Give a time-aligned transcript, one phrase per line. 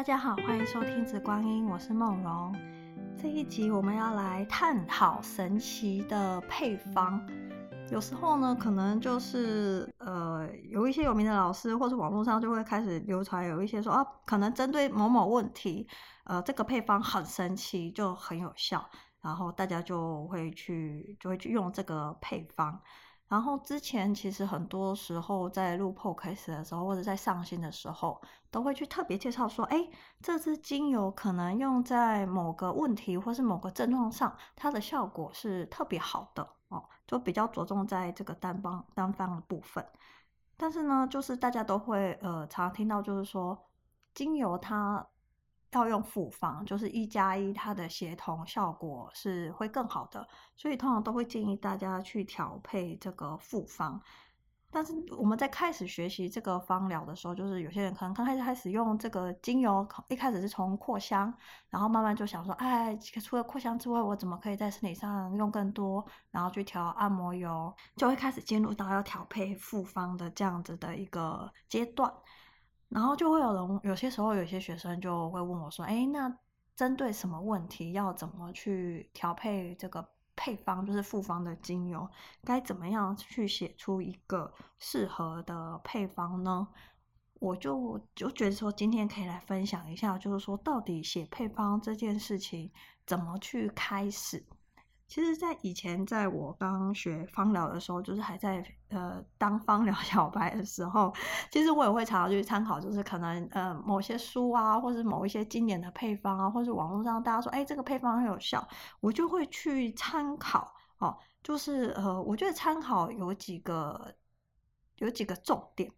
[0.00, 2.56] 大家好，欢迎收听《紫光音》，我是梦蓉。
[3.20, 7.20] 这一集我们要来探讨神奇的配方。
[7.92, 15.86] 有时候呢，可能就是呃，有一些有名的老师或者网络上就会开始流传有一些说啊，可能针对某某问题，
[16.24, 18.82] 呃，这个配方很神奇，就很有效，
[19.20, 22.80] 然后大家就会去就会去用这个配方。
[23.30, 29.88] 然后之前其实很多时候在录 podcast 的时候，或者在上新的时候，都会去特别介绍说，哎，
[30.20, 39.86] 这支精油可能用在某个问题或是某个症状上，它的效果是特别好的哦，就比较着重在这个单方单方的部分。
[40.56, 43.56] 但是呢，就是大家都会呃常常听到，就是说
[44.12, 45.06] 精油它。
[45.72, 54.00] 要用复方，就是一加一，它的协同效果是会更好的，所以通常都会建议大家去调配这个复方。
[54.72, 61.34] 但是我们在开始学习这个芳疗的时候，就是有些人可能刚开始开始用这个精油，一开始是从扩香，
[61.70, 66.06] 然后慢慢就想说，哎，除了扩香之外，我怎么可以在身体上用更多？
[66.30, 72.12] 然后去调按摩油，就会开始进入到要调配复方的这样子的一个阶段。
[72.90, 76.36] 然后就会有人，有些时候有些学生就会问我说：“哎，那
[76.76, 82.08] 针对什么问题要怎么去调配这个配方，就是复方的精油，
[82.44, 86.68] 该怎么样去写出一个适合的配方呢？”
[87.40, 92.70] 我就就觉得说，今天可以来分享一下，就是说到底写配方这件事情
[93.06, 94.44] 怎么去开始。
[95.10, 101.12] 其实，在以前，在我刚学芳疗的时候，就是还在呃当芳疗 小白的时候，
[101.50, 108.64] 其实我也会常常去参考，就是可能呃某些书啊，或者某一些经典的配方啊，或者网络上大家说，哎，这个配方很有效，
[109.00, 111.18] 我就会去参考哦。
[111.42, 114.14] 就是呃，我觉得参考有几个
[114.98, 115.90] 有几个重点。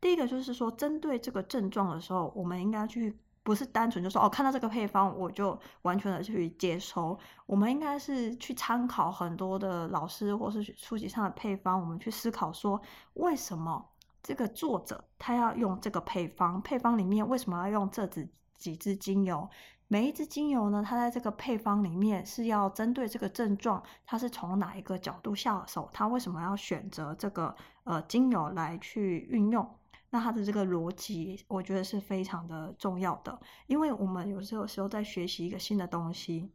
[0.00, 3.16] 第一个就是说，针对这个症状的时候，我们应该去。
[3.46, 7.16] 不是单纯就说哦，看到这个配方我就完全的去接收。
[7.46, 12.82] 我们应该是去参考很多的老师或是书籍上的配方，我们去思考说，
[13.14, 13.88] 为什么
[14.20, 16.60] 这个作者他要用这个配方？
[16.60, 19.48] 配方里面为什么要用这几几支精油？
[19.86, 25.88] 每一支精油呢，它在这个配方里面是要针对这个症状，它是从哪一个角度下手？
[25.92, 29.64] 它为什么要选择这个呃精油来去运用？
[30.10, 36.50] 那它的这个逻辑，我觉得是非常的重要的，因为我们有时候时候在学习一个新的东西，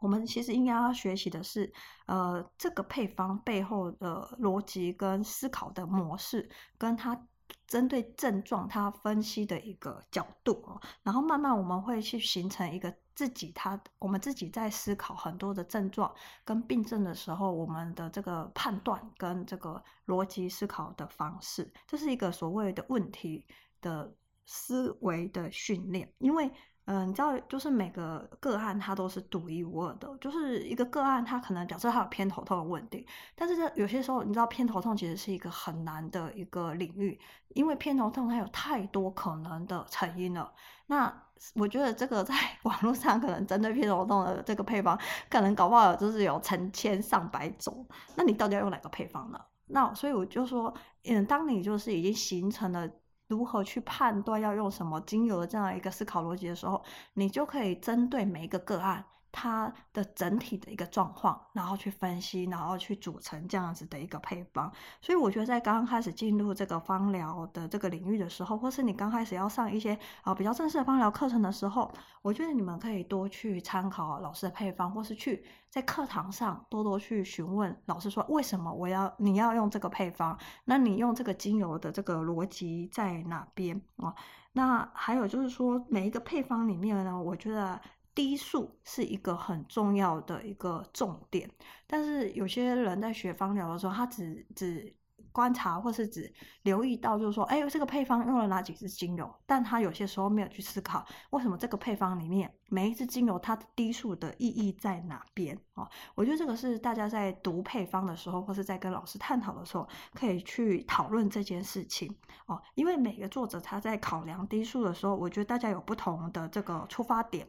[0.00, 1.72] 我们其实应该要学习的是，
[2.06, 6.48] 呃，这个配方背后的逻辑跟思考的模式，
[6.78, 7.26] 跟它。
[7.66, 16.14] 针对症状，他分析的一个角度，然后慢慢我们会去形成一个自己，他我们自己在思考很多的症状
[16.44, 23.46] 跟病症的时候，我们的这个判断跟这个逻辑思考的方式，这是一个所谓的问题
[23.80, 24.12] 的
[24.46, 26.50] 思维的训练，因为。
[26.86, 37.18] 嗯、你知道，就是每个个案它都是独一无二的，就是一个个案，它可能假设它有偏头痛的问题，但是这有些时候，你知道偏头痛其实是一个很难的一个领域，
[37.54, 40.52] 因为偏头痛它有太多可能的成因了。
[40.86, 41.10] 那
[41.54, 42.34] 我觉得这个在
[42.64, 44.98] 网络上可能针对偏头痛的这个配方，
[45.30, 49.40] 可能搞不好就是有成千上百种，那你到底要用哪个配方呢？
[49.68, 50.74] 那所以我就说，
[51.04, 52.86] 嗯，当你就是已经形成了。
[53.28, 56.82] 如何去判断要用什么精油的这样一个思考逻辑的时候，
[57.14, 59.04] 你就可以针对每一个个案，
[59.36, 64.72] 它的整体的一个状况，然后去分析，然后去组成这样子的一个配方。
[65.02, 71.92] 所以我觉得在刚刚开始进入这个芳疗的这个领域的时候，或是你刚开始要上一些啊比较正式的芳疗课程的时候，
[72.22, 80.38] 我觉得你们可以多去参考老师的配方，或是去在课堂上多多去询问老师说，为什么我要你要用这个配方？
[80.64, 84.14] 那你用这个精油的这个逻辑在哪边啊？
[84.52, 87.80] 那还有就是说每一个配方里面呢，我觉得。
[88.14, 91.50] 低数是一个很重要的一个重点，
[91.86, 94.94] 但是有些人在学芳疗的时候，他只只
[95.32, 96.32] 观察或是只
[96.62, 105.58] 留意到，就是说，哎，这个配方用了哪几支精油，但他有些时候没有去思考，为什么这个配方里面每一支精油它的低数的意义在哪边？
[105.74, 112.14] 哦，我觉得这个是大家在读配方的时候，或是在跟老师探讨的时候，可以去讨论这件事情。
[112.46, 117.48] 哦，因为每个作者他在考量低数的时候，我觉得大家有不同的这个出发点。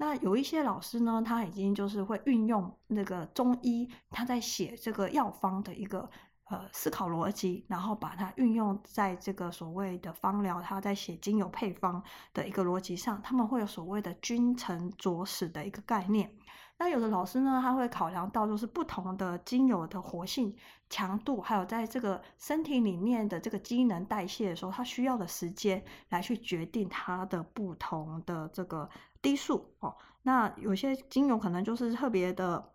[0.00, 6.08] 那有一些老师呢，他已经就是会运用那个中医，他在写这个药方的一个
[6.44, 12.00] 呃思考逻辑，然后把它运用在这个所谓的方疗，他在写精油配方
[12.32, 16.32] 的一个逻辑上，他们会有所谓的君臣佐使的一个概念。
[16.78, 20.56] 那有的老师呢，他会考量到就是不同的精油的活性
[20.88, 28.88] 强度，还有在这个身体里面的这个机能代谢的时候，它需要的时间来去决定它的不同的这个
[29.20, 29.94] 滴数哦。
[30.22, 32.72] 那有些精油可能就是特别的。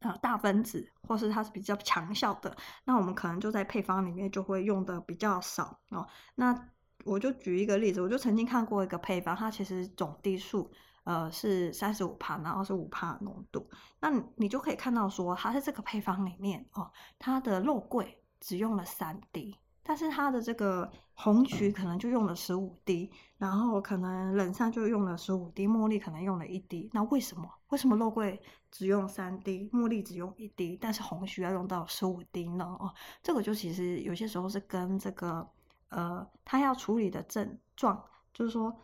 [0.00, 6.06] 啊，大分子，或是它是比较强效的，那我们可能就在配方里面就会用的比较少哦。
[6.36, 6.56] 那
[7.02, 10.70] 我就举一个例子，我就曾经看过一个配方，它其实总滴数
[11.08, 13.66] 呃是三十五帕，然后是五帕浓度，
[13.98, 19.56] 那你就可以看到说，它在这个配方里面哦，它的肉桂只用了三滴。
[19.82, 26.90] 但是它的这个红曲可能就用了十五滴，然后可能冷杉就用了十五滴，茉莉可能用了一滴。
[26.92, 27.48] 那为什么？
[27.70, 28.38] 为什么肉桂
[28.70, 32.66] 只用三滴，茉莉只用一滴，但是红橘要用到十五滴呢？
[32.78, 35.48] 哦，这个就其实有些时候是跟这个
[35.88, 38.78] 呃，它要处理的症状，就是说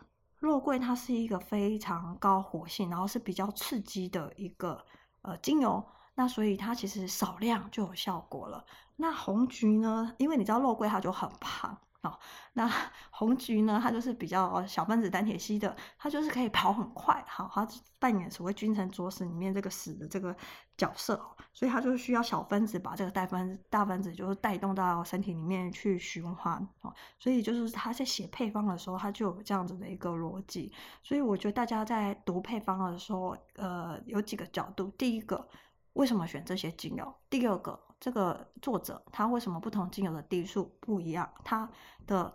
[0.45, 4.85] 肉桂它是一个非常高活性，然后是比较刺激的一个
[5.23, 5.83] 呃精油。
[6.13, 8.63] 那所以它其实少量就有效果了。
[8.95, 10.13] 那红橘呢？
[10.17, 12.19] 因为你知道肉桂它就很胖哦。
[12.53, 12.69] 那
[13.11, 17.67] 红橘呢，它就是比较小分子单铁烯的，它就是可以跑很快，好，它
[17.99, 20.35] 扮演所谓君臣佐使里面这个使的这个
[20.77, 21.19] 角色，
[21.53, 26.93] 所以它就需要小分子把这个大分大分子就是带动到身体里面去循环哦。
[27.19, 30.71] 所以就是他在写配方的时候，他就有这样子的一个逻辑。
[31.01, 35.47] 所以我觉得大家在读配方的时候，呃，有几个角度，第一个。
[35.93, 37.15] 为什么选这些精油？
[37.29, 41.27] 第二个，这个作者他为什么不同精油的滴数不一样？
[41.43, 41.67] 他
[42.05, 42.31] 的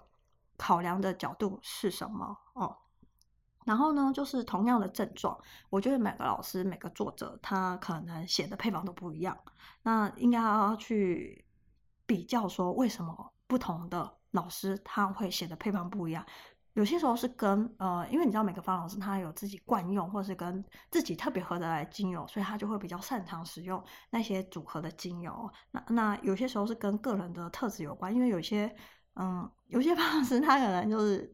[0.57, 2.37] 考量的角度是什么？
[2.55, 2.77] 哦，
[3.65, 9.39] 然后呢，就是同样的症状，我觉得每个老师、每个作者他可能写的配方都不一样，
[9.85, 11.47] 那应该要去
[12.05, 16.27] 比较说，为什么不同的老师他会写的配方不一样？
[16.75, 25.51] 有些时候是跟呃，因为你知道每个方老师他有自己惯用，或是跟自己特别合得来精油，所以他就会比较擅长使用那些组合的精油。
[25.73, 28.75] 那那有些时候是跟个人的特质有关，因为有些
[29.17, 31.33] 嗯，有些方老师他可能就是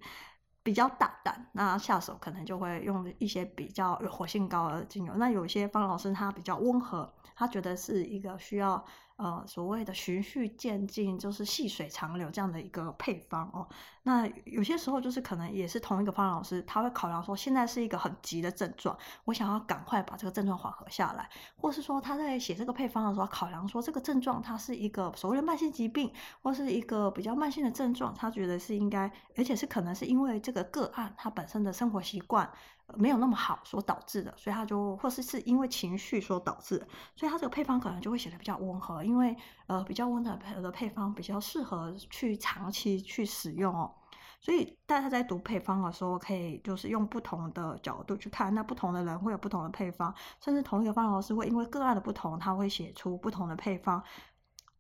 [0.63, 5.15] 比较大胆，那下手可能就会用一些比较活性高的精油。
[5.17, 8.85] 那有些方老师他比较温和，他觉得是一个需要。
[9.17, 13.67] 呃，所谓的循序渐进，就是细水长流这样的一个配方哦。
[14.03, 32.49] 那有些时候就是可能也是同一个方老师，他会考量说，现在是一个很急的症状，我想要赶快把这个症状缓和下来，或是说他在写这个配方的时候，考量说这个症状它是一个所谓的慢性疾病，或是一个比较慢性的症状，他觉得是应该，而且是可能是因为这个个案他本身的生活习惯。
[32.95, 36.79] 没有那么好所导致的，所以他就或是是因为情绪所导致，
[37.17, 39.37] 所以他这个配方可能就会写的比较温和，因为
[39.67, 43.93] 呃比较温和的配方比较适合去长期去使用哦。
[44.41, 54.03] 所以大家在读配方的时候，可以就是用不同的角度去看，那不同的人会有不同的配方，甚至同一个方老师会因为个案的不同，他会写出不同的配方。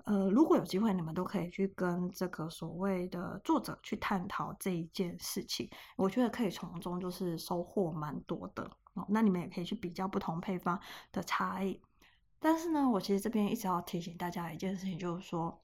[0.06, 8.62] 呃，如果有机会，你们都可以去跟这个所谓的作者去探讨这一件事情，我觉得可以从中就是收获蛮多的
[8.94, 9.05] 哦。
[9.08, 10.81] 那你们也可以去比较不同配方
[11.11, 11.81] 的差异。
[12.38, 15.61] 但是呢，我其实这边一直要提醒大家一件事情，就是说，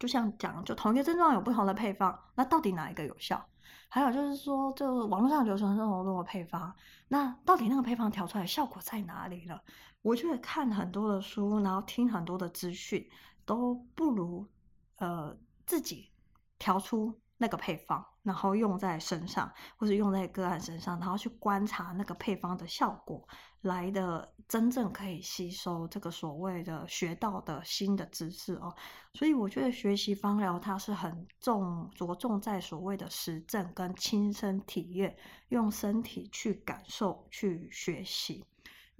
[0.00, 3.46] 就像讲，就同一个症状有不同的配方，那到底哪一个有效？
[3.88, 6.74] 还有就是说，就网络上流传这么多的配方，
[7.08, 9.62] 那到底那个配方调出来效果在哪里了？
[10.02, 13.08] 我觉得看很多的书，然后听很多的资讯。
[13.48, 14.46] 都不如，
[14.96, 15.34] 呃，
[15.64, 16.10] 自己
[16.58, 23.26] 调出那个配方，然后用在身上，或者用在个案身上，然后去观察那个配方的效果，
[23.62, 28.74] 来的真正可以吸收这个所谓的学到的新的知识哦。
[29.14, 35.16] 所以我觉得学习芳疗它是很重着重在所谓的实证跟亲身体验，
[35.48, 38.44] 用身体去感受去学习。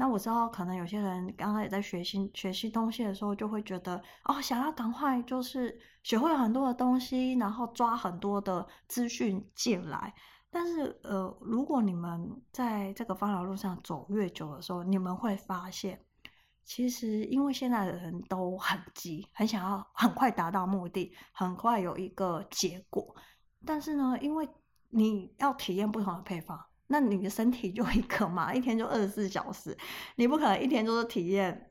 [0.01, 10.15] 那我知道，可能有些人刚刚也在学习学习东西的时候，就会觉得哦，想要赶快就是学会很多的东西，然后抓很多的资讯进来。
[10.51, 16.01] 但是，呃，如果你们在这个芳疗路上走越久的时候，你们会发现，
[16.65, 23.15] 其实因为现在的人都很急，很想要很快达到目的，很快有一个结果。
[23.67, 24.49] 但是呢，因为
[24.89, 26.59] 你要体验不同的配方。
[26.91, 29.77] 那你的身体就一个嘛，一天就二十四小时，
[30.17, 31.68] 你不可能一天都是体验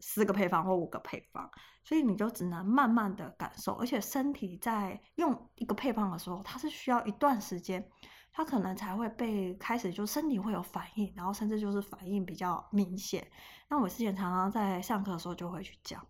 [0.00, 1.50] 四个配方或五个配方，
[1.84, 3.74] 所以你就只能慢慢的感受。
[3.74, 7.86] 而且身体在用一个配方的时候，它是需要一段时间，
[8.32, 13.26] 它可能才会被开始就身体会有反应，然后甚至就是反应比较明显。
[13.68, 16.04] 那我之前常常在上课的时候就会去讲，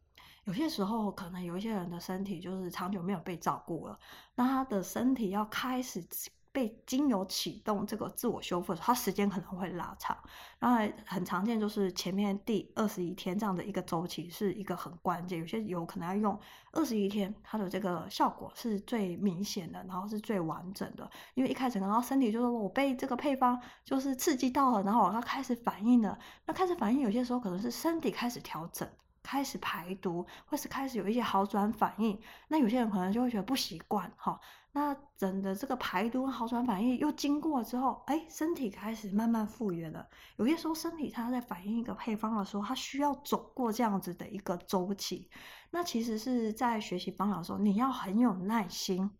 [0.44, 3.99] 有些时候可能有一些人的身体就是长久没有被照顾了，
[4.35, 6.06] 那他的身体要开始。
[6.52, 10.16] 被精油启动这个自我修复，它时间可能会拉长。
[10.59, 16.38] 然后很常见就是前面第二十一天这样的一个周期是一个很关键，有些油可能要用
[16.73, 21.11] 二十一天，它的这个效果是最明显的，然后是最完整的。
[21.35, 26.19] 因为一开始然后身体就是我被这个配方就是刺激到了，然后我要开始反应了。
[26.47, 28.88] 那开始反应有些时候可能是身体开始调整。
[29.23, 34.40] 开始排毒，或是开始有一些好转反应，那有些人可能就会觉得不习惯哈。
[34.72, 40.08] 那整的这个排毒好转反应又经过之后，哎，身体开始慢慢复原了。
[40.36, 45.28] 有些时候身体它在反应一个配方的时候，它需要走过这样子的一个周期。
[45.70, 49.10] 那其实是在学习方疗的时候，你要很有耐心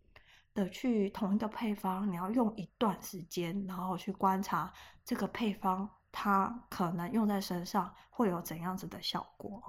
[0.53, 4.71] 的去同一个配方，你要用一段时间，然后去观察
[5.03, 9.61] 这个配方它可能用在身上会有怎样子的效果。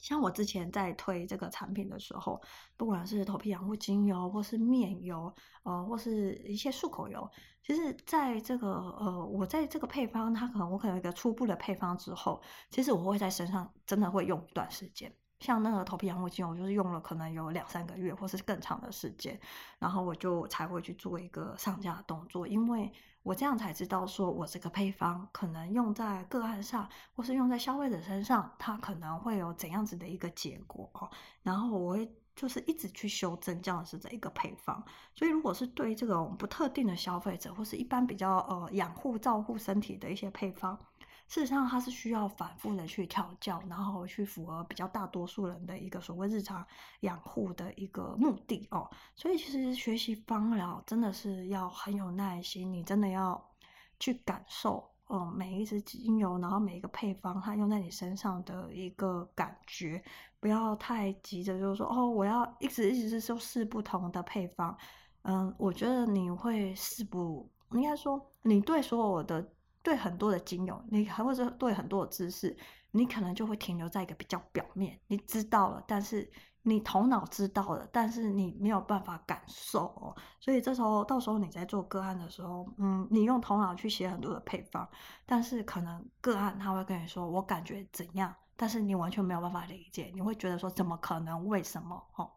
[0.00, 2.40] 像我之前在推这个产品的时候，
[2.76, 7.30] 不管是头皮养护精油，或是面油，呃，或是一些漱口油，
[7.62, 15.14] 其实在这个呃，我在这个配方，它可能我可能有一个初步的配方之后，其实我会在身上真的会用一段时间。
[15.40, 19.40] 像那个头皮养护精油，我就是用了可能有两三个月，或是更长的时间，
[19.78, 22.92] 然后我就才会去做一个上架的动作，因为。
[23.22, 31.10] 我这样才知道，说我这个配方可能用在个案上，或是用在消费者身上，它可能会有怎样子的一个结果哦。
[31.42, 34.82] 然后我会就是一直去修正这样子的一个配方。
[35.14, 40.78] 所以如果是对这种不特定的消费者，或是一般比较呃养护照护身体的一些配方。
[41.30, 46.66] 事实上，它是需要反复的去调教，然后去符合比较大多数人的一个所谓日常
[47.02, 48.90] 养护的一个目的哦。
[49.14, 53.40] 所以，其实学习芳疗真的是要很有耐心，你真的要
[54.00, 60.02] 去感受，嗯，每一支精油，然后每一个配方，它用在你身上的一个感觉，
[60.40, 64.76] 不要太急着就是说，哦，我要一直一直是试不同的配方。
[65.22, 69.48] 嗯，我觉得你会试不，应该说你对所有的。
[69.82, 72.56] 对很多的精油，你还或者对很多的知识，
[72.90, 76.30] 你可能就会停留在一个比较表面，你知道了，但是
[76.62, 80.14] 你头脑知道了，但是你没有办法感受哦。
[80.38, 84.86] 所以这时候，到时候你在做个案的时候，嗯，你用头脑去写很多的配方，
[85.24, 91.46] 但是可能个案他会跟你说我感觉怎样，但是你完全没有办法理解，你会觉得说怎么可能？
[91.46, 92.04] 为什么？
[92.16, 92.30] 哦，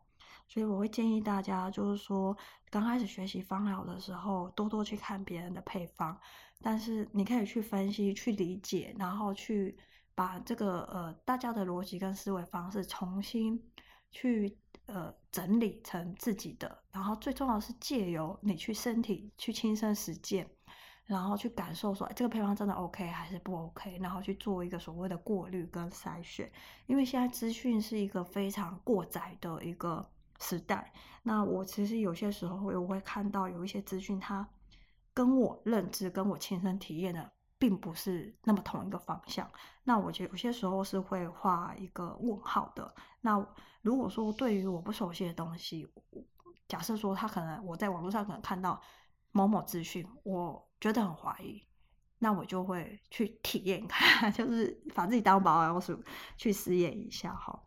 [0.54, 2.38] 所以我会建议大家，就是说
[2.70, 6.16] 刚开始学习芳疗的时候，多多去看别人的配方。
[6.62, 9.76] 但是你可以去分析、去理解，然后去
[10.14, 13.60] 把这个呃大家的逻辑跟思维方式重新
[14.12, 14.56] 去
[14.86, 20.48] 呃整理成自己的，然后最重要是借由你去身体去亲身实践，
[21.04, 26.52] 然后去感受说，哎，这个配方真的 OK 还是不 OK，然后去做一个所谓的过滤跟筛选，
[26.86, 30.13] 因为现在资讯是一个非常过载的一个
[30.44, 34.48] 时代，那我其实有些时候我会看到有一些资讯它。
[35.16, 39.48] 跟我认知、跟我亲身体验的，并不是那么同一个方向。
[39.84, 42.92] 那我觉得有些时候是会画一个问号的。
[43.22, 43.38] 那
[43.84, 45.88] 如果说对于我不熟悉的东西，
[46.68, 48.82] 假设说他可能我在网络上可能看到
[49.32, 51.62] 某某资讯，我觉得很怀疑，
[52.18, 56.04] 那我就会去体验看， 就是把自己当保养鼠
[56.38, 57.64] 去实验一下哈。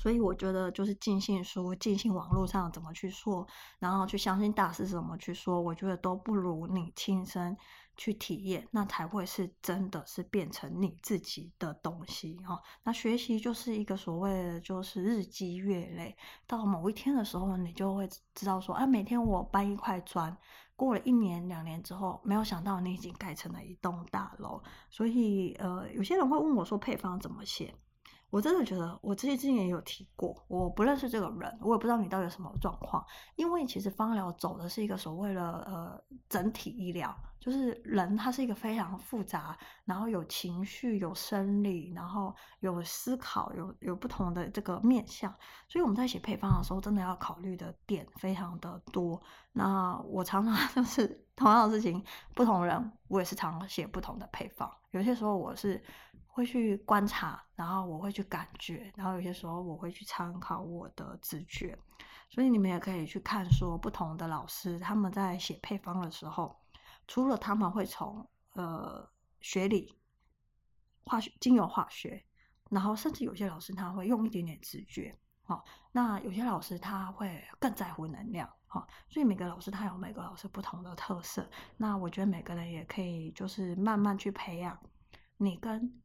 [0.00, 3.46] 所以我觉得就是尽信书，尽信网络上怎么去说，
[3.78, 7.54] 然后去相信大师怎么去说，我觉得都不如你亲身
[7.98, 12.58] 去体验，那才会是真的是变成你自己的东西哈。
[12.82, 16.16] 那学习就是一个所谓的就是日积月累，
[16.46, 20.34] 到某一天的时候，你就会知道说，啊，每天我搬一块砖，
[20.76, 24.62] 过了一年两年之后，没有想到你已经盖成了一栋大楼。
[24.88, 27.74] 所以呃，有些人会问我说，配方怎么写？
[28.30, 33.04] 我真的觉得，我之前之前也有提过，我不认识这个人，我也不知道你到底什么状况。
[33.36, 45.34] 因为其实芳疗走的是一个所谓的呃整体医疗，就是人他是一个非常复杂，然后有情绪、有生理，然后有思考、有有不同的这个面向，
[45.66, 49.20] 所以我们在写配方的时候，真的要考虑的点非常的多。
[49.52, 52.04] 那我常常 就是同样的事情，
[52.34, 55.82] 不同人我也是常常写不同的配方，有些时候我是。
[56.32, 61.76] 会去观察，然后我会去感觉，然后有些时候我会去参考我的直觉，
[62.30, 66.56] 所以你们也可以去看说不同的老师他们在写配方的时候，
[67.10, 69.98] 除了他们会从呃学理、
[71.04, 72.24] 化学、精油化学，
[72.70, 84.78] 然后甚至有些老师他会用一点点直觉，好，那有些老师他会更在乎能量，好，所以每个老师他有每个老师不同的特色，那我觉得每个人也可以就是慢慢去培养
[85.36, 86.00] 你跟。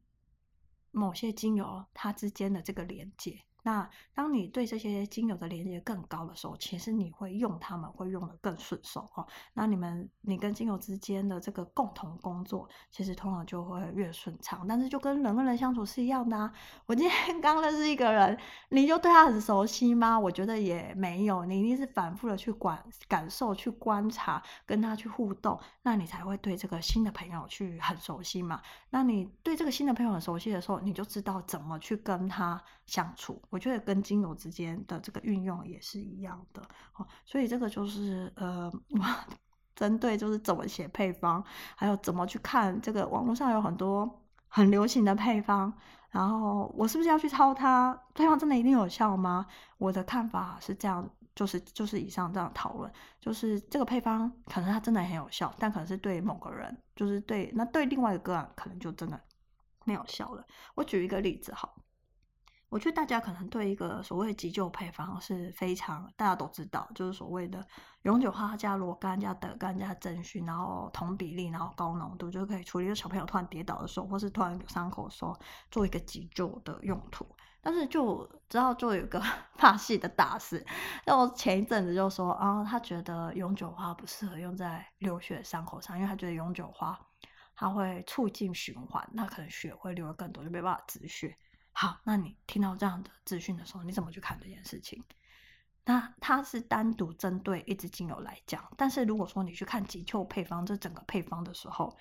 [0.92, 9.26] 某些精油它之间的这个连接，那当你对这些精油的连接更高的时候，其实你会用它们会用的更顺手哦。
[9.54, 14.64] 那你们你跟精油之间的这个共同工作，其实通常就会越顺畅。
[14.68, 16.52] 但是就跟人跟人相处是一样的啊。
[16.86, 20.16] 我今天 刚认识一个人，你就对他很熟悉吗？
[20.16, 28.62] 我觉得也没有，你一定是反复的去管感受、去观察、跟他去互动，那你才会对这个新的朋友去很熟悉嘛。
[28.90, 33.42] 那你对这个新的朋友很熟悉的时候，你就知道怎么去跟他相处。
[33.56, 36.60] 我觉得跟精油之间的这个运用也是一样的
[36.96, 37.06] 哦。
[37.24, 39.00] 所以这个就是呃， 我
[39.74, 41.42] 针对就是怎么写配方，
[41.74, 45.72] 还有怎么去看这个网络上有很多很流行的配方，
[46.10, 47.98] 然后我是不是要去抄它？
[48.12, 49.46] 配方真的一定有效吗？
[49.78, 51.08] 我的看法是这样。
[51.36, 59.20] 就是就是以上这样讨论，就是这个配方可能它真的很有效，但可能是对某个人，就是对那对另外一个个案可能就真的
[59.84, 60.42] 没有效了。
[60.74, 61.70] 我举一个例子哈，
[62.68, 67.64] 我觉得大家可能对一个所谓急救配方是非常大家都知道，就是所谓的
[68.02, 75.38] 永久花加罗甘加德甘加真薰，然后同比例，然后高浓度，就可以处理小朋友突然跌倒的时候，或是突然有伤口的时候，
[75.70, 77.26] 做一个急救的用途。
[77.60, 79.20] 但是就知道就有个
[79.58, 80.64] 法系的大师，
[81.04, 86.96] 那我前一阵子就说啊，他觉得永久花不适合用在流血伤口上，因为他觉得永久花
[87.56, 91.36] 它会促进循环，那可能血会流得更多，就没办法止血。
[91.78, 95.04] 好，那你听到这样的资讯的时候，你怎么去看这件事情？
[95.84, 101.94] 那它是单独针对一支精油来讲，但是如果说你去看急救配方这整个配方的时候，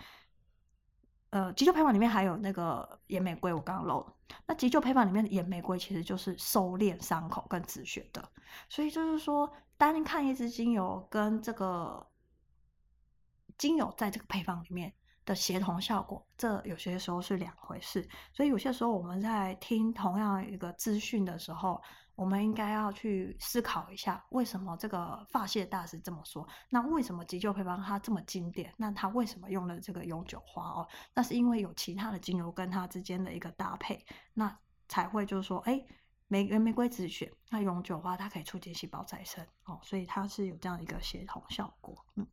[1.32, 4.16] 呃，急救配方里面还有那个野玫瑰，我刚刚漏。
[4.48, 8.32] 那急救配方里面的岩玫瑰其实就是收敛伤口跟止血的，
[8.70, 12.08] 所以就是说，单看一支精油跟这个
[13.58, 14.94] 精油在这个配方里面
[15.26, 18.08] 的协同效果，这有些时候是两回事。
[18.32, 21.82] 所以有些时候我们在听同样一个资讯的时候，
[22.16, 26.48] 我们应该要去思考一下，为什么这个发泄大师这么说？
[26.70, 28.74] 那为什么急救配方它这么经典？
[28.78, 30.88] 那他为什么用了这个永久花哦？
[31.14, 35.84] 那是因为有其他的精油跟它之间的一个搭配，那才会就是说，哎，
[36.28, 41.98] 玫玫瑰止血，那永久花它可以促进细胞再生哦，所以它是有这样一个协同效果。
[42.16, 42.26] 嗯，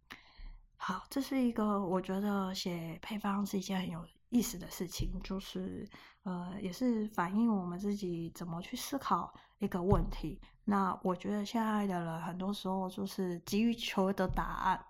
[0.84, 5.88] 好，这是一个我觉得写配方是一件很有意思的事情，就是
[6.24, 9.32] 呃，也是反映我们自己怎么去思考。
[9.60, 14.84] 一个问题，那我觉得现在的人很多时候就是急于求得答案，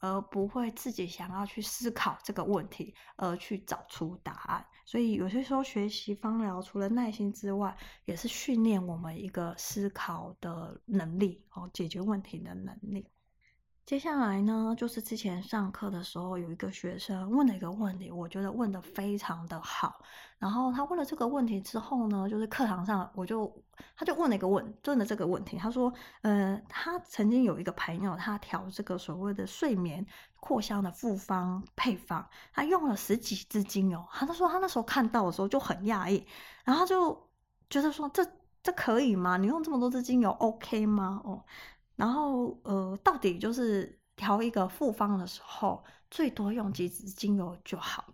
[0.00, 4.62] 而不会自己想要去思考这个问题，而去找出答案。
[4.84, 13.08] 所以有些时候学习芳疗，除了耐心之外，也是训练我们一个思考的能力哦，解决问题的能力。
[13.88, 20.02] 接下来呢，就是之前上课的时候，有一个学生问了一个问题，我觉得问的非常的好。
[20.38, 23.50] 然后他问了这个问题之后呢，就是课堂上我就
[23.96, 30.04] 他就问了一个问，问了这个问题，他说，呃，他曾经有一个朋友，他调这个所谓的睡眠
[30.38, 36.26] 扩香的复方配方，他用了十几支精油，他他说他那时候看到的时候就很讶异，
[36.62, 37.30] 然后他就
[37.70, 38.22] 觉得说，这
[38.62, 39.38] 这可以吗？
[39.38, 41.22] 你用这么多支精油，OK 吗？
[41.24, 41.42] 哦。
[41.98, 48.04] 然后，呃，到底就是调一个复方的时候，最多用几支精油就好。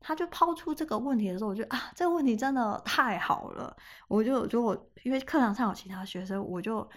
[0.00, 3.76] 他就抛出这个问题的时候，我觉得啊，这个问题真的太好了。
[4.08, 6.90] 我就，就我因为课堂上有其他学生，我就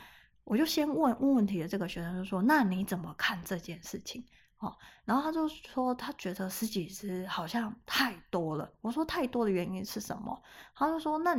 [0.44, 4.26] 我就先问问问题的这个学生就说：“那你怎么看这件事情？”
[4.58, 8.74] 哦，然后他就说他觉得十几支好像太多了。
[8.82, 10.42] 我说太多的原因是什么？
[10.74, 11.38] 他就说那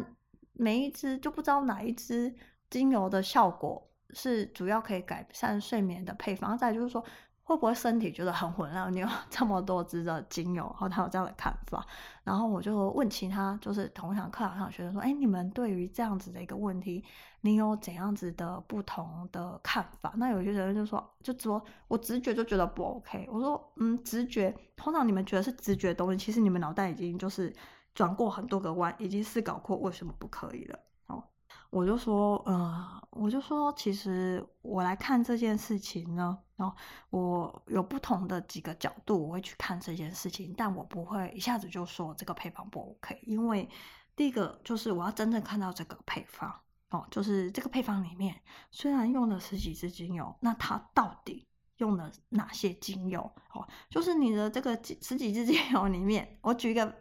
[0.52, 2.32] 每一支就不知道哪一支
[2.70, 3.90] 精油的效果。
[4.14, 7.04] 是主要可以改善睡眠的配方，再就是说
[7.42, 8.90] 会不会身体觉得很混乱？
[8.90, 11.84] 你有 这么多支的精油，然后他有这样的看法。
[12.22, 17.04] 然后我就问其他就是同一堂课堂上学生说：“哎，你们对于这样子的一个问题，
[17.42, 27.54] 你有怎样子的不同的看法？”那有些人就说：“就说我直觉就觉得不 OK。”我说：“嗯，直觉通常你们觉得是直觉的东西，其实你们脑袋已经就是
[27.94, 31.22] 转过很多个弯，已经思考过为什么不可以了。”哦
[31.70, 36.76] 我就说，呃，我就说，其实我来看这件事情呢，然后
[37.10, 43.68] 我有不同的几个角度，我会去看这件事情，但我不会一下子就说这个配方不 OK，因为
[44.16, 46.52] 第一个就是我要真正看到这个配方
[46.90, 48.34] 哦，就是这个配方里面
[48.70, 51.46] 虽然用了十几支精油，那它到底
[51.78, 53.20] 用了哪些精油？
[53.52, 56.94] 哦，就是你的这个几十几支精油里面，我举一个。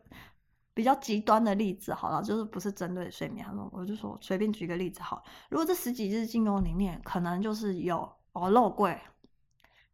[0.74, 5.24] 比较极端的例子好了，就是不是针对睡眠，我就说随便举个例子好。
[5.50, 9.00] 如果这十几支精油里面，可能就是有哦肉桂，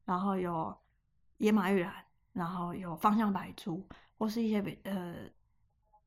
[0.06, 0.74] 然后有
[1.38, 1.94] 野马玉兰，
[2.32, 3.86] 然后有芳香白珠，
[4.18, 5.15] 或是一些比呃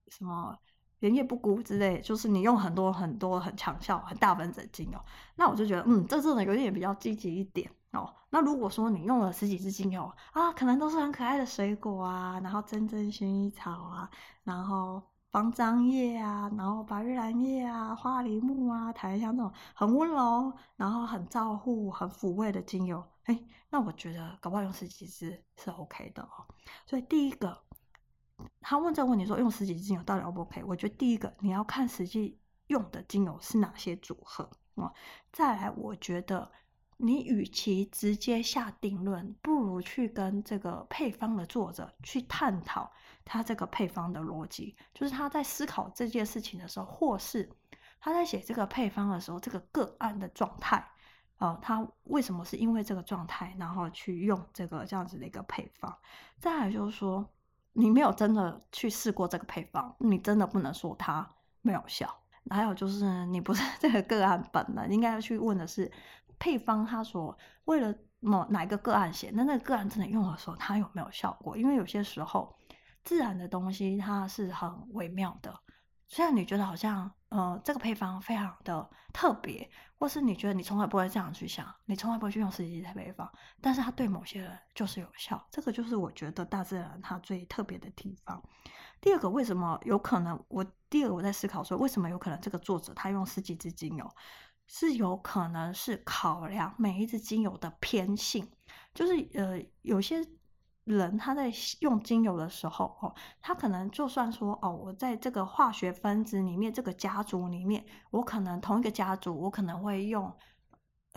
[0.08, 0.56] 什么
[1.00, 5.04] 莲叶不孤之类，就是你用很多很多很强效、很大分子的精油，
[5.36, 8.14] 那我就觉得，嗯，这真的有点比较积极一点哦。
[8.30, 14.10] 那如果说你用了十几支精油啊，可能都是很可爱的水果啊，然后真正薰衣草啊，
[14.44, 26.46] 然后芳樟叶啊，然后白玉兰叶啊，花梨木啊，檀香那种很温柔，然后很照护、很抚慰的精油，哎，那我觉得搞不好用十几支是 OK 的哦。
[26.86, 27.62] 所以第一个。
[28.60, 30.64] 他问这个问题说，用十几支精油到底 O 不 OK？
[30.64, 34.92] 我觉得第一个你要看实际用的精油是哪些组合啊。
[35.30, 36.50] 再来，我觉得
[37.02, 42.90] 你与其直接下定论，不如去跟这个配方的作者去探讨
[43.24, 47.50] 他这个配方的逻辑，就是他在思考这件事情的时候，或是
[48.00, 50.86] 他在写这个配方的时候，这个个案的状态
[51.38, 55.98] 啊，他为什么是因为这个状态，然后去用这个这样子的一个配方。
[56.38, 57.28] 再来就是说。
[57.74, 61.26] 你没有真的去试过这个配方，你真的不能说它
[61.62, 62.06] 没有效。
[62.50, 65.90] 还有就是，你不是 这个个案本人，应该要去问的是
[66.42, 71.56] 配方，他说为了某哪一个个案写，那那个个案真的用的时候，它有没有效果？
[71.56, 72.52] 因为有些时候
[73.04, 75.56] 自然的东西它是很微妙的。
[76.08, 85.40] 虽然你觉得好像，呃，这个配方非常的特别，或是你觉得你从来不会这样去想，你从来不会去用十几支配方，但是它对某些人就是有效。
[85.48, 88.42] 这个就是我觉得大自然它最特别的地方。
[89.00, 90.44] 第二个，为什么有可能？
[90.48, 94.08] 我第二个我在思考说，为什么有可能这个作者他用十几支精油，
[94.66, 98.50] 是有可能是考量每一支精油的偏性，
[98.94, 100.26] 就是呃有些。
[100.84, 101.48] 人他在
[101.78, 110.36] 用精油的时候，哦，他可能就算说，哦，我在这个化学分子里面，这个家族里面，我可能同一个家族，我可能会用，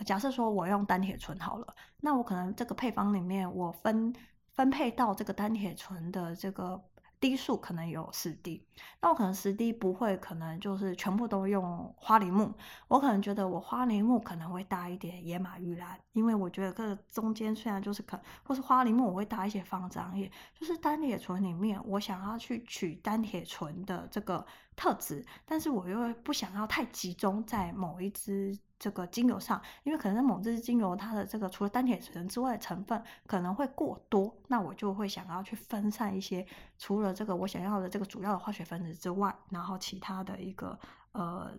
[0.04, 4.14] 假设说我用单铁醇好了，那我可能这个配方里面，我分
[4.52, 6.80] 分配到这个单铁醇的这个。
[7.18, 8.62] 滴数可能有十滴，
[9.00, 12.52] 那我可能十滴不会，可能就是全部都用花梨木。
[12.88, 24.44] 我可能觉得我花梨木可能会搭一点野马玉兰，因为我觉得这个中间虽然就是可，或是花梨木我会搭一些方樟叶，就是单萜醇里面我想要去取单萜醇的这个
[24.76, 28.56] 特质，但是我又不想要太集中在某一支。
[28.78, 40.78] 这个精油上，因为可能某支精油它的这个除了单萜醇之外的成分可能会过多，那我就会想要去分散一些，除了这个我想要的这个主要的化学分子之外，然后其他的一个
[41.12, 41.50] 呃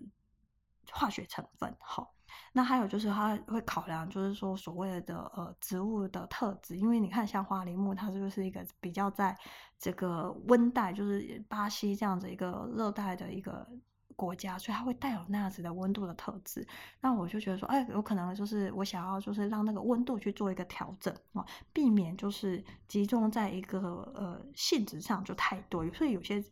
[0.92, 1.76] 化学成分。
[1.80, 2.14] 好，
[2.54, 9.38] 那还有就是它会考量，就是说所谓的呃植物的特质，因为你看像花梨木，它就是一个比较在
[9.78, 13.68] 这个温带，就是巴西这样子一个热带的一个。
[14.16, 16.68] 国家，所以它会带有那样子的温度的特质。
[17.00, 25.88] 那我就觉得说，哎，有可能就是我想要就是让那个温度去做一个调整啊，避免就是集中在一个呃性质上就太多。
[25.92, 26.44] 所以有些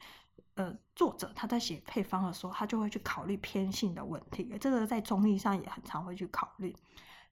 [0.56, 4.58] 呃作者他在写配方的时候，他就会去考虑偏性的问题。
[4.60, 6.76] 这个在中医上也很常会去考虑。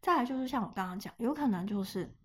[0.02, 2.16] 再来就是像我刚刚讲，有可能就是。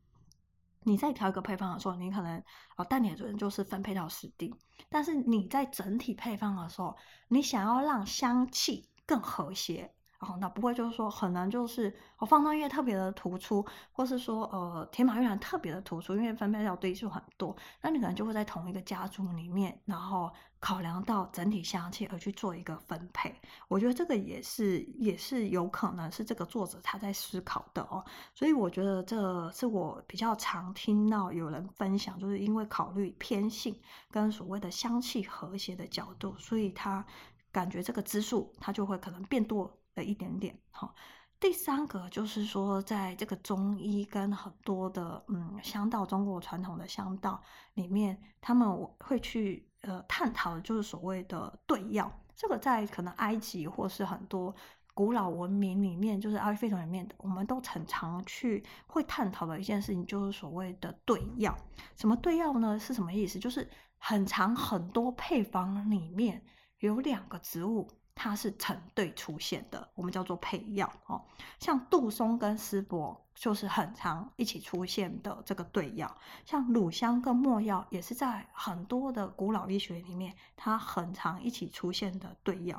[0.85, 2.43] 你在调一个配方的时候，你可能
[2.77, 4.55] 哦，单萜醇就是分配到十滴，
[4.89, 9.93] 但是你在整体配方的时候，你想要让香气更和谐。
[10.21, 20.29] 哦，那不会就是说，可能就是哦，芳樟叶特别的突出，或是说呃，甜马郁兰特别的突出，因为分配到堆数很多，那你可能就会在同一个家族里面，然后
[20.59, 23.33] 考量到整体香气而去做一个分配。
[23.69, 28.05] 我觉得这个也是也是有可能是这个作者他在思考的哦，
[28.35, 33.73] 所以我觉得这是我比较常听到有人分享，就是因为考虑偏性
[34.11, 37.07] 跟所谓的香气和谐的角度，所以他
[37.53, 39.73] 感觉这个支数他就会可能变多。
[39.99, 40.95] 的一点点好，
[41.41, 47.43] 第三个就是说，在这个中医跟很多的嗯香道，中国传统的香道
[47.75, 52.11] 里面，他们会去呃探讨的就是所谓的对药。
[52.37, 54.55] 这个在可能埃及或是很多
[54.95, 61.57] 古老文明里面，就是阿育吠陀里面，我们都很常去会探讨的一件事情，就是所谓的对药。
[61.97, 62.79] 什么对药呢？
[62.79, 63.37] 是什么意思？
[63.41, 66.45] 就是很长很多配方里面
[66.79, 67.89] 有两个植物。
[68.21, 71.23] 它是成对出现的，我们叫做配药哦。
[71.61, 76.13] 像杜松跟丝柏就是很常一起出现的这个对药，
[76.45, 82.77] 像乳香跟没药也是在很多的古老医学里面，它很常一起出现的对药。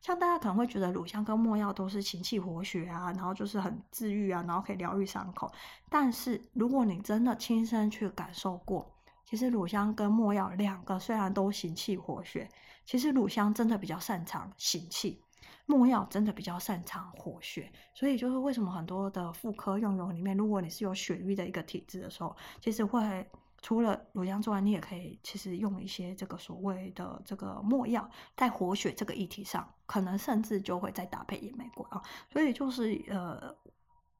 [0.00, 5.50] 像大家可能会觉得乳香跟没药都是行气活血啊，然后就是很治愈啊，然后可以疗愈伤口。
[5.88, 8.88] 但是如果你真的亲身去感受过，
[9.24, 12.48] 其实乳香跟没药两个虽然都行气活血。
[12.86, 15.20] 其实乳香真的比较擅长行气，
[15.66, 23.28] 没药真的比较擅长活血，所以就是为什么很多的妇科用油里面，如果你是有血瘀的一个体质的时候，其实会
[23.60, 32.00] 除了乳香之外，你也可以其实用一些这个所谓的这个没药，在活血这个议题上，可能甚至就会再搭配野玫瑰啊。
[32.30, 33.54] 所以就是呃。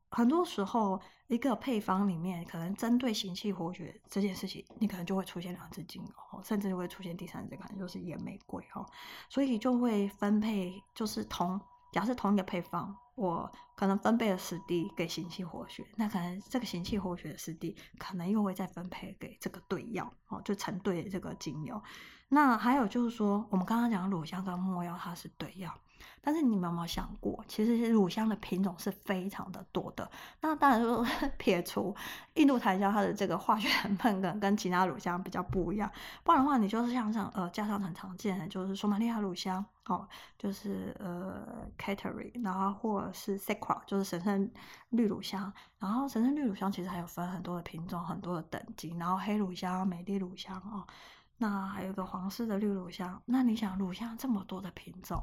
[0.08, 8.86] 很多时候，一个配方里面可能针对行气活血这件事情，你可能就会出现两支精油，甚至就会出现第三支，可能就是野玫瑰哦。
[9.28, 11.60] 所以就会分配，就是同
[11.92, 21.82] 假设同一个配方，我可能分配了十滴给行气活血，那可能这个行气活血的十滴，可能又会再分配给这个对药哦，就成对的这个精油。
[22.28, 25.72] 那还有就是说，我们刚刚讲乳香跟没药，它是对药。
[26.20, 30.10] 但是你们有没有想过，其实乳香的品种是非常的多的。
[30.40, 31.04] 那当然就
[31.38, 31.94] 撇除
[32.34, 35.90] 印度檀香它的这个化学成分跟跟其他乳香比较不一样，
[36.24, 44.50] 不然的话，你就是像像呃加上很常见的就是索马利亚乳香哦，就是呃 Kateri 然后或者是 Sacra 就是神圣
[44.90, 45.52] 绿乳香。
[45.78, 48.96] 然后神圣绿乳香其实还有分很多的品种，很多的等级。
[48.98, 50.84] 然后黑乳香、美丽乳香哦，
[51.36, 53.22] 那还有个皇室的绿乳香。
[53.26, 55.22] 那你想乳香这么多的品种？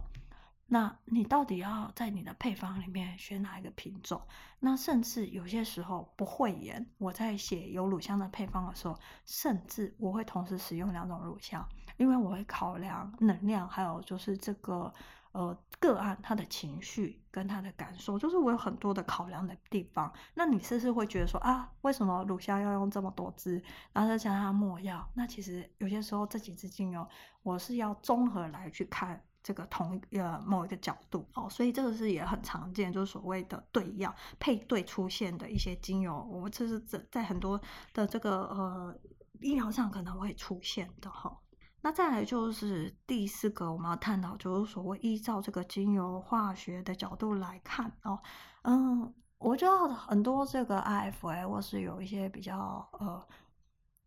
[0.74, 4.20] 那你到底要在你的配方里面选哪一个品种？
[4.60, 11.64] 那甚至有些时候不会言，我在写有乳香的配方的时候，甚至我会同时使用两种乳香，
[11.98, 14.92] 因为我会考量能量，还有就是这个
[15.34, 20.12] 呃个案他的情绪跟他的感受，就是我有很多的考量的地方。
[20.34, 25.08] 那你是不是会觉得说啊，为什么乳香要用这么多支，然后再加上没药？
[25.14, 27.08] 那其实有些时候这几支精油，
[27.44, 29.24] 我是要综合来去看。
[29.44, 37.60] 这个同一个某一个角度哦，所以这个是也很常见，就是所谓的对药配对出现的一些精油，我们这是在在很多
[37.94, 38.96] 的这个呃
[39.42, 41.38] 医疗上可能会出现的哈。
[41.82, 48.18] 那再来就是第四个我们要探讨，就是所谓依照这个精油化学的角度来看哦，
[48.62, 53.22] 嗯，我觉得很多这个 IFA 或是有一些比较呃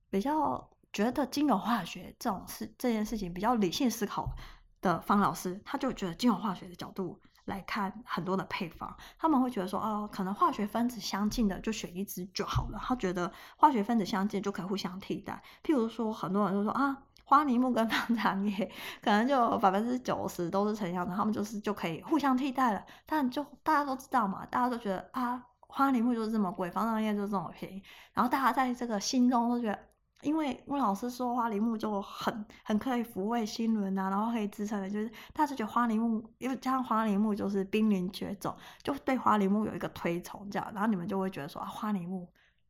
[0.09, 4.35] 比较觉得精油化学这种事这件事情比较理性思考。
[4.87, 12.81] 的方老师，他就觉得精油化学的角度来看很多的配方，他们会觉得说，哦，可能化学分子相近的就选一支就好了。
[12.83, 15.43] 他觉得化学分子相近就可以互相替代。
[15.63, 18.71] 譬如说，很多人都说啊，花梨木跟芳樟叶
[19.03, 22.85] 可能就百分之九十都是成一样的，他们就是就可以互相替代了。
[23.05, 29.79] 但就大家都知道嘛，大家都觉得啊，花梨木就是这么贵，芳樟叶就是这么便宜，然后大家在这个心中都觉得。
[30.23, 42.27] 因为温老师说花梨木就很很可以抚慰心轮啊，然后可以支撑的，就是大家觉得花梨木，因为加上花梨木就是濒临绝种，就对花梨木有一个推崇，这样，然后你们就会觉得说啊，花梨木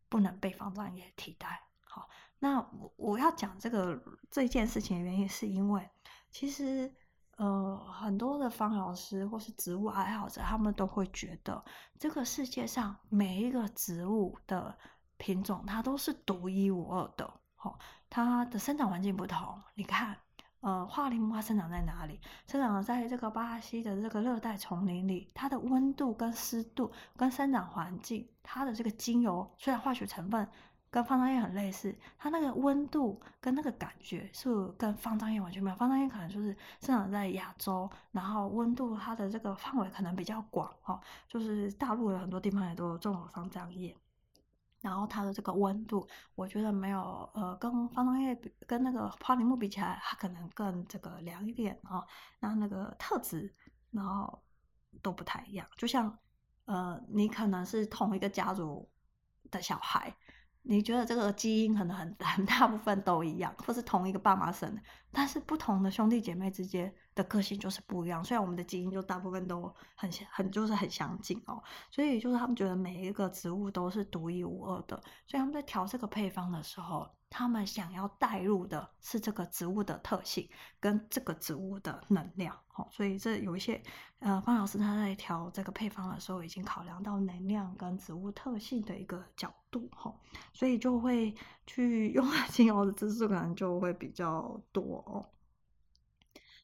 [0.08, 1.62] 不能被芳樟叶替代。
[1.84, 2.08] 好，
[2.40, 5.88] 那我我要讲这个这件事情的原因，是因为
[6.32, 6.92] 其实
[7.36, 11.64] 呃很多的方老师或是植物爱好者，他们都会觉得
[11.96, 14.76] 这个世界上每一个植物的。
[15.16, 17.24] 品种它都是独一无二的，
[17.62, 19.60] 哦，它的生长环境不同。
[19.74, 20.16] 你看，
[20.60, 22.20] 呃，花梨木它生长在哪里？
[22.46, 30.48] 生长在这个巴西的这个热带丛林里，它的温度跟湿度跟生长环境，它的这个精油虽然化学成分
[30.90, 34.48] 跟方樟叶很类似，它那个温度跟那个感觉是
[34.78, 35.76] 跟方樟叶完全没有。
[35.76, 43.94] 方樟叶可能就是生长在亚洲，然后温度它的这个范围可能比较广，哦，就是大陆有很多地方也都种了芳樟叶。
[44.86, 52.06] 然后它的这个温度，我觉得没有呃，跟芳樟叶跟那个花梨木比起来，它可能更这个凉一点啊。
[52.38, 53.52] 那、那个特质，
[53.90, 54.40] 然后
[55.02, 55.66] 都不太一样。
[55.76, 56.16] 就像
[56.66, 58.88] 呃，你可能是同一个家族
[59.50, 60.16] 的小孩。
[60.68, 64.80] 你觉得这个基因可能很 很大部分都一样，或是同一个爸妈生的，
[65.18, 68.22] 但是不同的兄弟姐妹之间的个性就是不一样。
[68.22, 77.08] 虽然我们的基因就大部分都很很就是很相近哦，所以就是他们觉得每一个植物都是独一无二的，所以他们在调这个配方的时候。
[77.28, 80.48] 他们想要带入的是这个植物的特性
[80.78, 83.82] 跟这个植物的能量，哦，所以这有一些
[84.20, 90.14] 呃，方老师他在调这个配方的时候，已经考量到能量跟植物特性的一个角度，哈，
[90.52, 91.34] 所以就会
[91.66, 95.26] 去用 精油的知识可能就会比较多哦。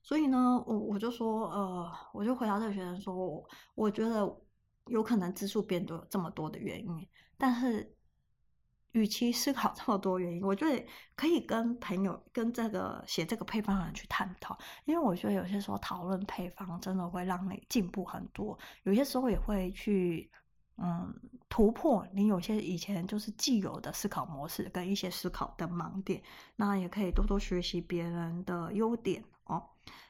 [0.03, 4.41] 所以呢，我我就说，呃，我就回答这个学生说，我觉得
[4.87, 7.97] 有可能字数变多这么多的原因，但是。
[8.95, 20.31] 与其思考这么多原因，我觉得可以跟朋友、跟这个写这个配方的人去探讨，因为我觉得有些时候讨论配方真的会让你进步很多，有些时候也会去
[20.83, 21.15] 嗯
[21.49, 26.23] 突破你有些以前就是既有的思考模式跟一些思考的盲点，
[26.57, 29.63] 那也可以多多学习别人的优点哦。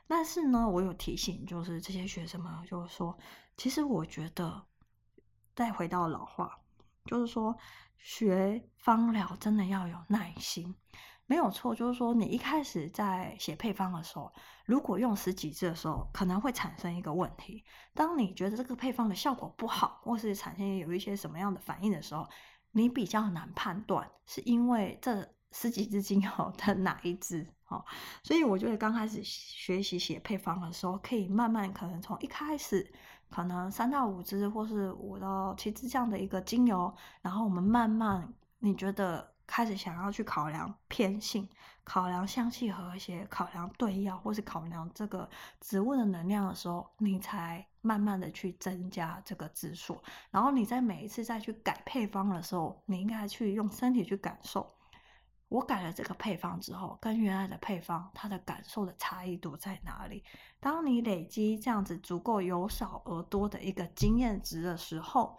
[0.06, 3.18] 但是呢，我有提醒，就是这些学生们就是说，
[3.56, 4.62] 其实我觉得
[5.54, 6.58] 再回到老话。
[7.06, 7.56] 就是说
[7.98, 10.72] 学芳疗真的要有耐心。
[11.32, 14.30] 没有错，就是说你一开始在写配方的时候，
[14.66, 17.64] 如果用十几支的时候，可能会产生一个问题。
[17.94, 22.28] 当你觉得这个配方的效果不好，或是产生有一些什么样的反应的时候，
[22.72, 27.50] 你比较难判断是因为这十几支精油的哪一支。
[27.68, 27.82] 哦，
[28.22, 32.92] 所以我觉得刚开始学习写配方的时候，可以慢慢可能从一开始
[33.30, 39.31] 可能三到五支，或是五到七支这样的一个精油，然后我们慢慢你觉得。
[39.52, 41.46] 开始想要去考量偏性，
[41.84, 45.28] 考量香气和谐，考量对药，或是考量这个
[45.60, 50.00] 植物的能量的时候，你才慢慢的去增加这个指数。
[50.30, 54.74] 然后你在每一次再去改配方的时候，你应该去用身体去感受，
[55.48, 60.24] 我改了这个配方之后，跟原来的配方它的感受的差异度在哪里？
[60.60, 65.36] 当你累积这样子足够由少而多的一个经验值的时候。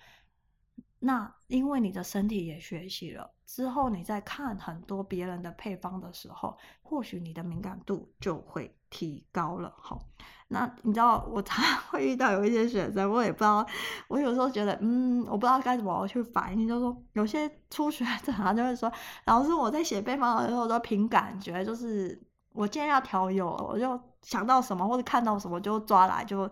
[1.05, 9.73] 那因为你的身体也学习了之后，你在看很多别人的配方的时候，或许你的敏感度就会提高了。
[9.77, 9.99] 好，
[10.47, 13.67] 那你知道我常常 会遇到有一些学生，我也不知道，
[14.07, 18.89] 我有时候觉得，嗯，我不知道该怎么去反应，就说有些初学者他就会说，
[19.25, 22.17] 老师我在写配方的时候都凭感觉，就是
[22.53, 26.49] 我今天要调油，我就想到什么或者看到什么就抓来就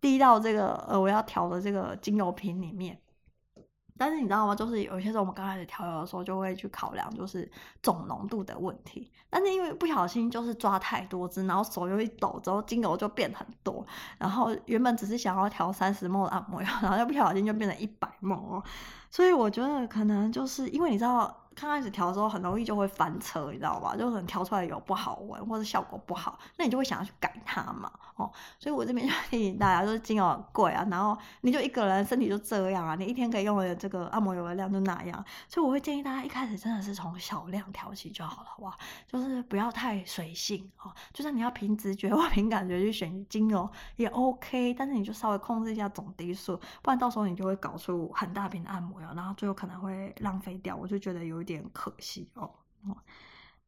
[0.00, 2.96] 滴到这个呃我要调的这个精油瓶里面。
[3.98, 4.54] 但是你知道吗？
[4.54, 7.50] 就是有些时候我们刚开始调油的时候，就会去考量就是
[7.82, 9.10] 总浓度的问题。
[9.30, 13.86] 但是因为不小心就是抓太多只，然后手又一抖，之后精油就变很多。
[14.18, 18.62] 然后原本只是想要调三十 ml 的按摩油， 然后又不小心就变成一百 ml。
[19.10, 21.38] 所以我觉得可能就是因为你知道。
[21.54, 23.94] 刚开始调的时候很容易就会翻车，你知道吧？
[23.96, 28.30] 就可能调出来有不好闻，或者效果不好，那你就会想要去改它嘛，哦。
[28.58, 38.78] 所以我这边就提醒大家，就是精油贵啊，然后你就一个人身体就这样啊，你一天可以用的这个按摩油的量就那样，所以我会建议大家一开始真的是从小量调起就好了，好吧？
[39.06, 50.74] 就是不要太随性哦，就算你要凭直觉或凭感觉去选精油也 OK，但是你就稍微控制一下总滴数，不然到时候你就会搞出很大瓶的按摩油，然后最后可能会浪费掉。
[50.74, 51.41] 我就觉得有。
[51.42, 52.48] 有点可惜哦。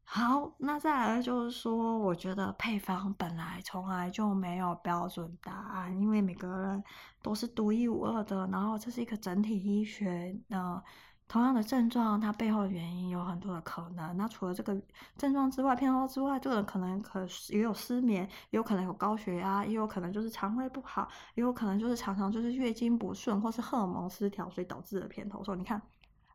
[0.06, 6.84] 好，那再来就是说，我觉得配方本来从来就没有标准答案，因为每个人
[7.20, 8.46] 都是独一无二的。
[8.52, 10.80] 然后这是一个整体医学，呃，
[11.26, 14.16] 同样的症状，它背后的原因有很多的可能。
[14.16, 14.80] 那除了这个
[15.16, 25.58] 症状之外，偏好之外，这个人可能可也有失眠，也有可能有高血压，也有可能就是肠胃不好，也有可能就是常常就是月经不顺，或是荷尔蒙失调，所以导致的偏头痛。
[25.58, 25.80] 你看。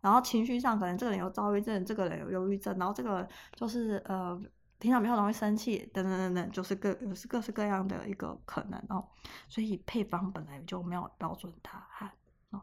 [0.01, 4.39] 然后情绪上可能这个人有躁郁症，这个人有忧郁症，然后这个就是呃
[4.77, 9.05] 平常比较容易生气，等等等等，就是各是各式各样的一个可能哦。
[9.49, 12.11] 所以配方本来就没有标准答案
[12.51, 12.61] 哦。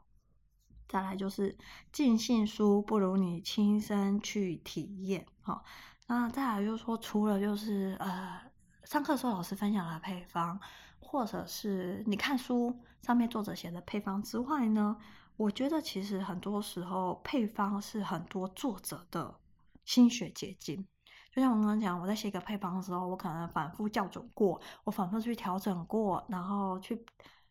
[0.89, 1.57] 再来就是
[1.93, 5.61] 尽信书不如你亲身去体验、哦。
[6.07, 8.41] 那再来就是说，除了就是呃
[8.85, 10.59] 上课时候老师分享的配方，
[11.01, 14.97] 或者是你看书上面作者写的配方之外呢，
[15.37, 19.35] 我觉得其实很多时候配方是很多作者的
[19.85, 20.87] 心血结晶。
[21.31, 27.05] 就像我刚刚讲，我在写一个配方的时候，我可能反复校准过，我反复去调整过，然后去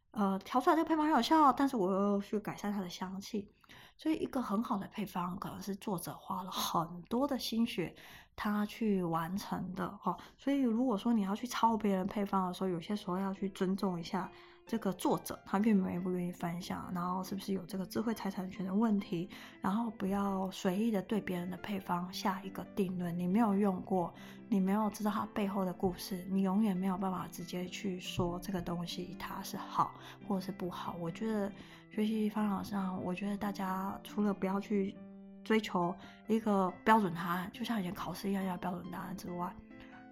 [0.10, 3.48] 呃调出来这个配方很有效，但是我又去改善它的香气。
[3.95, 7.95] 所以一个很好的配方，可能是作者花了很多的心血，
[8.36, 10.17] 他去完成的哈。
[10.38, 14.32] 所以如果说你要去抄别人配方的时候，有些时候要去尊重一下。
[14.67, 19.30] 这个作者他愿不愿意分享，然后是不是有这个智慧财产权的问题，
[19.62, 23.15] 然后不要随意的对别人的配方下一个定论。
[23.17, 24.12] 你没有用过，
[24.49, 29.93] 你没有知道它背后的故事，你永远没有办法直接去说这个东西它是好
[30.28, 30.95] 或者是不好。
[30.99, 31.51] 我觉得
[31.91, 34.95] 学习方法上，我觉得大家除了不要去
[35.43, 39.56] 追求一个标准答案，就像以前考试一样要标准答案之外，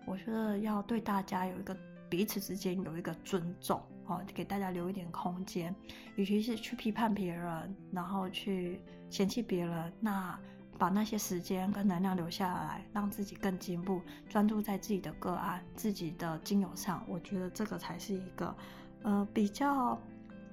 [0.06, 1.76] 我觉得要对大家有一个
[2.08, 3.82] 彼此之间有一个尊重。
[4.06, 5.74] 哦，给大家留一点空间，
[6.16, 10.38] 与其是去批判别人，然后去嫌弃别人，那
[10.78, 18.56] 把那些时间跟能量留下来，让自己更进步，专注在自己的个案、自己的精油上，我觉得这个才是一个
[19.04, 19.98] 呃比较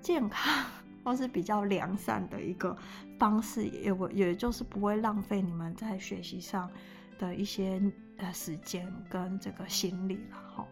[0.00, 0.64] 健康
[1.02, 2.76] 或是比较良善的一个
[3.18, 6.70] 方式，也我也就是不会浪费你们在学习上
[7.18, 7.82] 的一些
[8.18, 10.66] 呃时间跟这个心力了哈。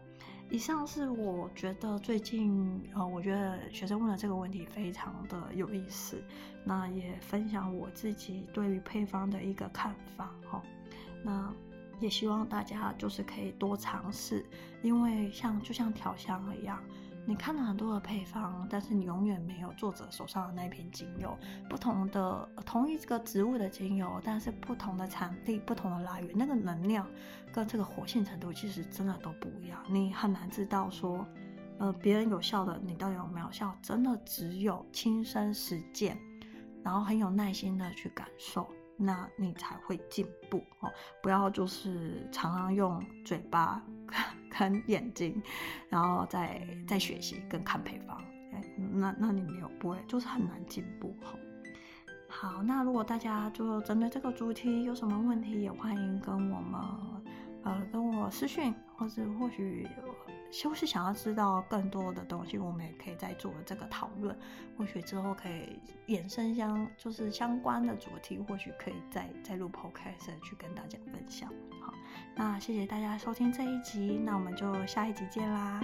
[0.51, 6.22] 以上是我觉得最近，呃，我觉得学生问的这个问题非常的有意思，
[6.64, 10.62] 那也分享我自己对于配方的一个看法，哈，
[11.22, 11.53] 那
[12.01, 14.44] 也希望大家就是可以多尝试，
[14.82, 16.82] 因为像就像调香一样，
[17.29, 21.37] 你看了很多的配方，但是你永远没有作者手上的那瓶精油。
[21.68, 27.07] 不同的同一个植物的精油，但是不同的产地、不同的来源，那个能量
[27.53, 29.79] 跟这个活性程度其实真的都不一样。
[29.91, 31.22] 你很难知道说，
[31.79, 33.76] 呃，别人有效的，你到底有没有效？
[33.83, 36.16] 真的只有亲身实践，
[36.83, 38.66] 然后很有耐心的去感受。
[39.01, 40.92] 那你才会进步哦，
[41.22, 43.80] 不要就是常常用嘴巴
[44.51, 45.40] 跟眼睛，
[45.88, 48.20] 然后再再学习跟看配方，
[48.53, 51.34] 哎，那那你没有不会，就是很难进步哈。
[52.28, 56.80] 好，那如果大家就针对这个主题有什么问题，也欢迎跟我们
[57.62, 59.86] 呃跟我私讯，或者或许。
[60.51, 64.36] 就是想要知道更多的东西，我们也可以再做这个讨论。
[64.76, 71.53] 或许之后可以衍生相就是相关的主题，或许可以再再录 podcast 去跟大家分享。
[71.80, 71.92] 好，
[72.36, 75.80] 那谢谢大家收听这一集，那我们就下一集见啦。